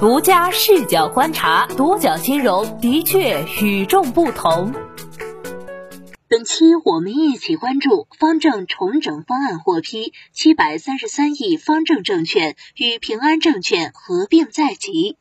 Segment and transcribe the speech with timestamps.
[0.00, 4.72] 独家视角观察，独角金融的确与众不同。
[6.28, 15.16] 本期我们一起关注方正重整方案获批，七百三十三亿方正证券与平安证券合并在即。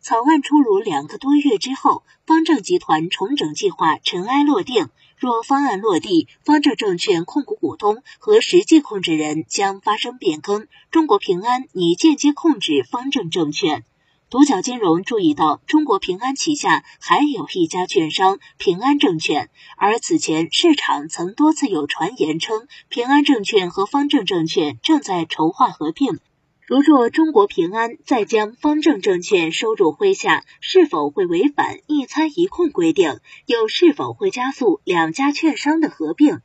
[0.00, 4.88] 草案出炉两个多月之后，方正集团重整计划尘埃落定。
[5.18, 13.84] 若方案落地，方正证券控股股东和实际控制人将发生变更，中国平安拟间接控制方正证券。
[14.30, 26.18] 独角金融注意到，中国平安旗下还有一家券商平安证券，而此前市场曾多次有传言称，平安证券和方正证券正在筹划合并。
[26.66, 33.20] 如若中国平安再将方正证券收入麾下，是否会违反一参一控规定？
[33.46, 36.42] 又是否会加速两家券商的合并？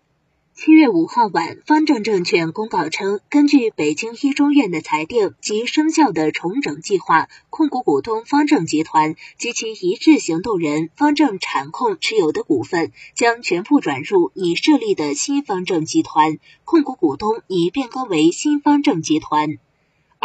[0.55, 19.57] 七月五号晚，方正证券公告称，根据北京一中院的裁定及生效的重整计划，控股股东方正集团及其一致行动人方正产控持有的股份将全部转入已设立的新方正集团，控股股东已变更为新方正集团。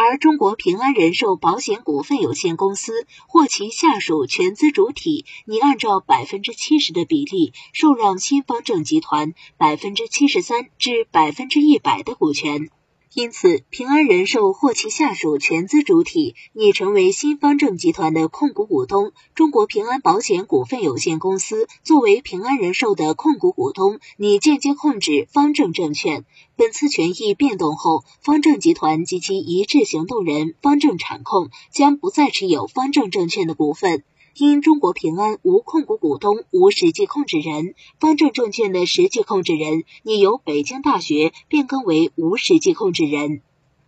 [0.01, 12.69] 而中国平安人寿保险股份有限公司或其下属全资主体拟按照百分之七十的比例受让新方正集团百分之七十三至百分之一百的股权。
[13.15, 26.23] 因此，平安人寿或其下属全资主体拟成为新方正集团的控股股东，中国平安保险股份有限公司作为平安人寿的控股股东，拟间接控制方正证券。
[26.55, 34.03] 本次权益变动后，方正集团及其一致行动人方正产控将不再持有方正证券的股份。
[34.35, 43.41] 因中国平安无控股股东、无实际控制人，方正证券的实际控制人拟由北京大学变更为无实际控制人。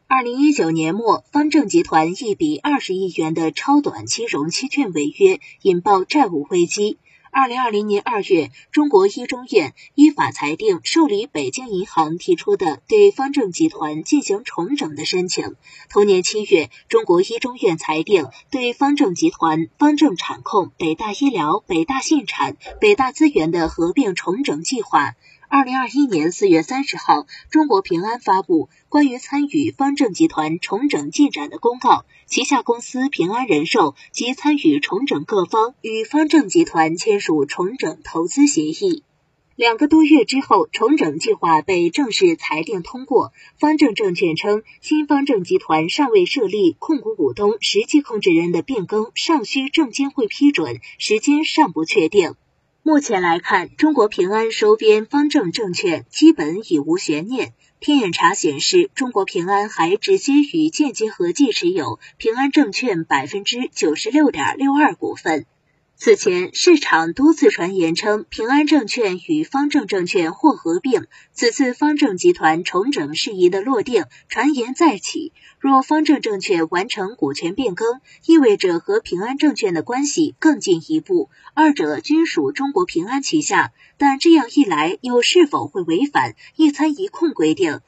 [0.07, 6.97] 二零一九年末，方正集团一笔二十亿元的超短期融资券违约，引爆债务危机。
[7.33, 15.55] 二零二零年二月，中国一中院依法裁定受理北京银行提出的对方正集团进行重整的申请。
[15.89, 25.15] 同年七月，中国一中院裁定对方正集团、方正产控、北大医疗、北大信产、北大资源的合并重整计划。
[25.53, 39.03] 二零二一年四月三十号，中国平安发布关于参与方正集团重整进展的公告，旗下公司平安人寿及参与重整各方与方正集团签署重整投资协议。
[39.57, 43.33] 两个多月之后，重整计划被正式裁定通过。
[43.59, 52.35] 方正证券称，新方正集团尚未设立控股股东、实际控制人的变更尚需证监会批准，时间尚不确定。
[52.83, 57.53] 目前来看，中国平安收编方正证券基本已无悬念。
[57.79, 65.45] 天眼查显示，中国平安还直接与间接合计持有平安证券百分之九十六点六二股份。
[66.03, 71.05] 此前，市场多次传言称平安证券与方正证券或合并。
[71.31, 75.31] 此次方正集团重整事宜的落定，传言再起。
[75.59, 83.71] 若方正证券完成股权变更，意味着和平安证券的关系更进一步，二者均属中国平安旗下。
[83.99, 87.81] 但这样一来，又是否会违反一参一控规定？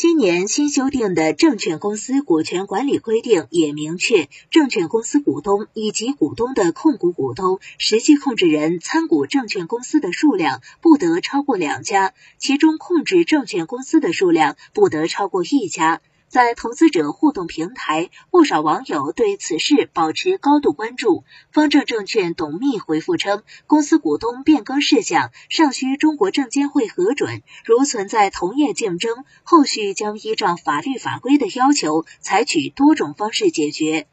[0.00, 16.00] 今年新修订的证券公司股权管理规定也明确，证券公司股东以及股东的控股股东、实际控制人参股证券公司的数量不得超过两家，其中控制证券公司的数量不得超过一家。
[16.28, 21.24] 在投资者互动平台，不少网友对此事保持高度关注。
[21.52, 34.06] 方正证券董秘回复称，公司股东变更事项尚需中国证监会核准，如存在同业竞争，后续将依照法律法规的要求，采取多种方式解决。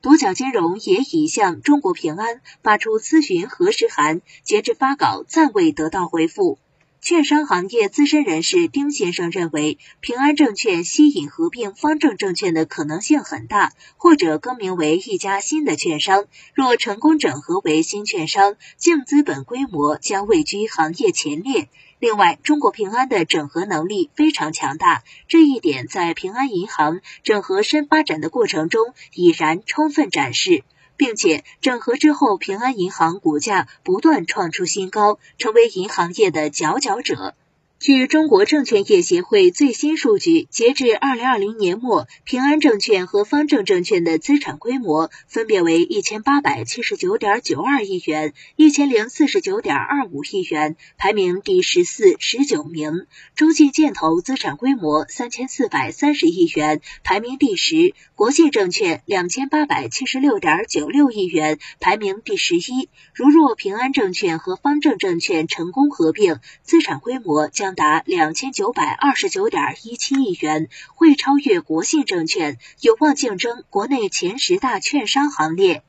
[0.00, 6.58] 独角金融也已向中国平安发出咨询核实函，截至发稿暂未得到回复。
[7.00, 16.26] 券商行业资深人士丁先生认为，平安证券吸引合并方正证券的可能性很大，或者更名为一家新的券商。
[16.54, 21.68] 若成功整合为新券商，净资本规模将位居行业前列。
[22.00, 30.64] 另外，中国平安的整合能力非常强大，这一点在平安银行整合深发展的过程中已然充分展示。
[30.98, 37.34] 并且整合之后，平安银行股价不断创出新高，成为银行业的佼佼者。
[37.80, 53.06] 据中国证券业协会最新数据，截至二零二零年末，平安证券和方正证券的资产规模分别为一千八百七十九点九二亿元、一千零四十九点二五亿元，排名第十四、十九名。
[53.36, 62.88] 中信建投资产规模三千四百三十亿元，排名第十；国信证券两千八百七十六点九六亿元，排名第十一。
[63.14, 75.82] 如若平安证券和方正证券成功合并，资产规模将达两千九百二十九点一七亿元，会超越国信证券，有望竞争国内前十大券商行列。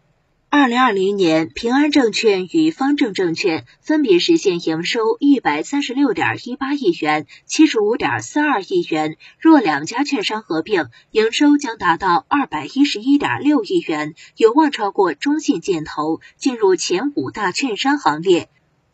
[0.52, 9.16] 二零二零年，平安证券与方正证券分别实现营收一百三十六点一八亿元、七十五点四二亿元。
[9.38, 18.50] 若两家券商合并，营收将达到二百一十一点六亿元，有望超过中信建投，进入前五大券商行列。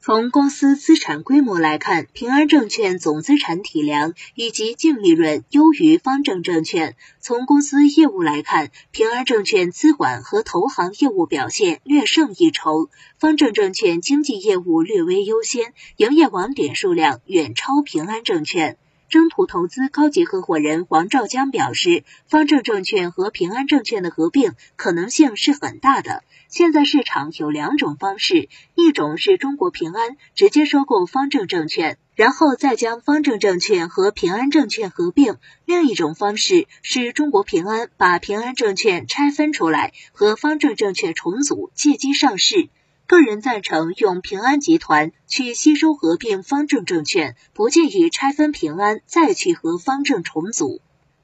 [0.05, 6.95] 从公司资产规模来看，平安证券总资产体量以及净利润优于方正证券。
[7.19, 18.77] 从公司业务来看，平安证券资管和投行业务表现略胜一筹，方正证券经纪业务略微优先，营业网点数量远超平安证券。
[19.09, 26.23] 征途投资高级合伙人王兆江表示，方正证券和平安证券的合并可能性是很大的。
[26.47, 35.35] 现在市场有两种方式，一种是中国平安直接收购方正证券，然后再将方正证券和平安证券合并；
[35.65, 42.69] 另一种方式是中国平安把平安证券拆分出来，和方正证券重组，借机上市。
[43.07, 50.81] 个人赞成用平安集团去吸收合并方正证券，不建议拆分平安再去和方正重组。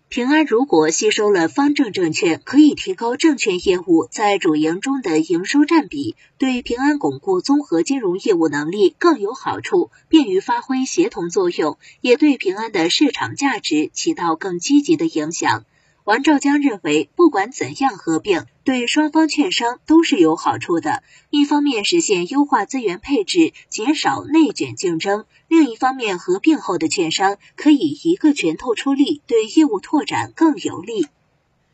[0.07, 15.65] 平安如果吸收了方正证券，可以提高证券业务在主营中的营收占比，对平安巩固综合金融业务能力更有好处，便于发挥协同作用，也对平安的市场价值起到更积极的影响。
[16.03, 21.03] 王兆江认为，不管怎样合并，对双方券商都是有好处的。
[21.29, 31.05] 一方面实现优化资源配置，减少内卷竞争；另一方面，合并后的券商可以一个拳头出力，对业务拓展更有利。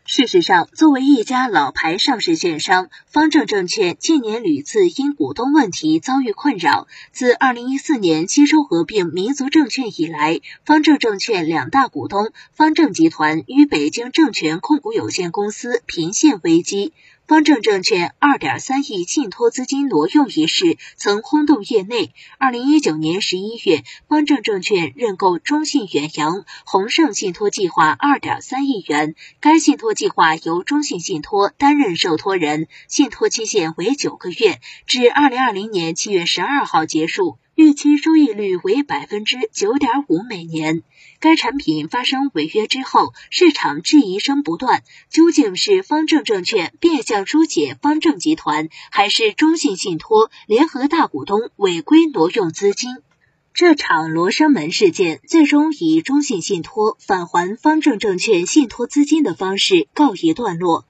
[0.10, 6.88] 事实上，作为一家老牌上市券商，方正证券近年屡次因股东问题遭遇困扰。
[7.12, 16.94] 自2014年吸收合并民族证券以来，方正证券两大股东方正集团与北京证券控股有限公司频现危机。
[17.28, 22.14] 方正证券二点三亿信托资金挪用一事曾轰动业内。
[22.38, 37.38] 二零一九年十一月，方正证券认购中信远洋宏盛信托计划二点三亿元，该信托计划由中信信托担任受托人，信托期限为九个月，至二零二零年七月十二号结束。
[37.58, 40.84] 预期收益率为百分之九点五每年。
[41.20, 44.84] 该产品发生违约之后，市场质疑声不断。
[45.10, 52.98] 究竟是方正证券变相疏解方正集团，还是中信信托联合大股东违规挪用资金？
[53.56, 60.86] 这场罗生门事件最终以中信信托返还方正证券信托资金的方式告一段落。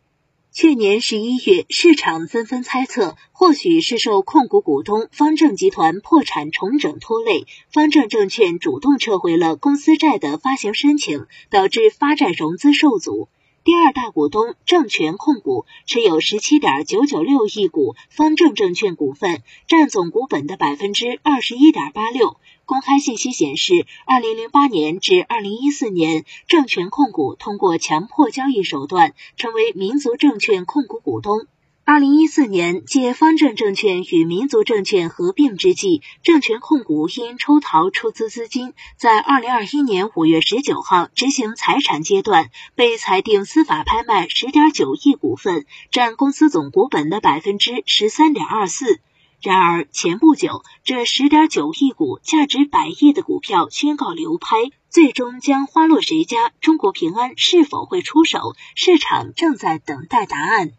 [0.59, 13.29] 去年十一月，市场纷纷猜测，或许是受控股股东方正集团破产重整拖累，方正证券主动撤回了公司债的发行申请，导致发债融资受阻。
[13.63, 22.37] 第二大股东证权控股持有十七点九九六亿股方正证券股份，占总股本的百分之二十一点八六。
[22.67, 31.47] 公开信息显示，二零零八年至二零一四年，证券控股通过强迫交易手段成为民族证券控股股东。
[31.85, 48.99] 二零一四年，借方正证券与民族证券合并之际，证券控股因抽逃出资资金，在二零二一年五月十九号执行财产阶段，被裁定司法拍卖十点九亿股份，占公司总股本的百分之十三点二四。
[49.39, 54.57] 然而，前不久，这十点九亿股价值百亿的股票宣告流拍，
[54.89, 56.51] 最终将花落谁家？
[56.59, 58.55] 中国平安是否会出手？
[58.73, 60.71] 市场正在等待答案。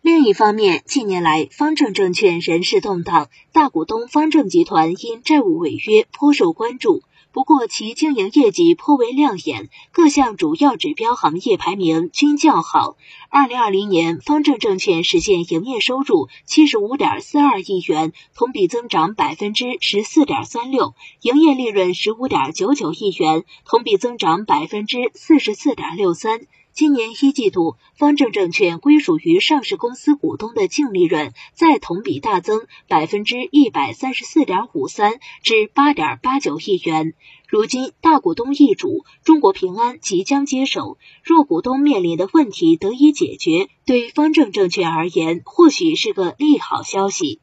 [0.00, 7.02] 另一方面，近年来方正证券人事动荡，大股东方正集团因债务违约颇受关注。
[7.36, 12.96] 不过，其经营业绩颇为亮眼，各项主要指标行业排名均较好。
[13.28, 26.40] 二零二零年，方正证券实现营业收入七十五点四二亿元，同比增长百分之十四点三六；营业利润十五点九九亿元，同比增长百分之四十四点六三。
[26.76, 37.14] 今年一季度，方正证券归属于上市公司股东的净利润再同比大增百分之一百三十四点五三，至八点八九亿元。
[37.48, 47.40] 如今大股东易主，中国平安即将接手，若股东面临的问题得以解决，对方正证券而言，或许是个利好消息。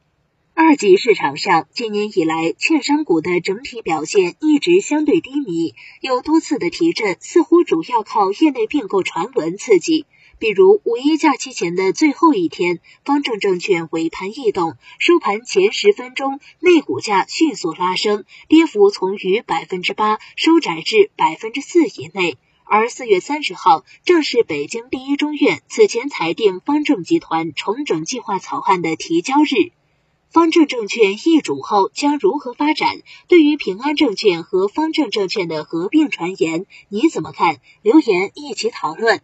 [0.56, 10.06] 二级市场上，今年以来，券商股的整体表现一直相对低迷，有多次的提振，似乎主要靠业内并购传闻刺激。
[10.38, 22.38] 比如五一假期前的最后一天，方正证券尾盘异动，收盘前十分钟内股价迅速拉升，跌幅从逾百分之八收窄至百分之四以内。
[22.64, 29.72] 而四月三十号，正是北京第一中院此前裁定方正集团重整计划草案的提交日。
[30.34, 33.02] 方正证券易主后将如何发展？
[33.28, 37.58] 对于平安证券和方正证券的合并传言，你怎么看？
[37.82, 39.20] 留言一起讨论。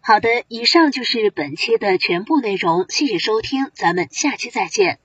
[0.00, 4.98] 好的，以上就是本期的全部内容，谢谢收听，咱们下期再见。